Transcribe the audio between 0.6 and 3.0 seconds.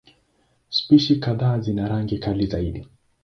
Spishi kadhaa zina rangi kali zaidi.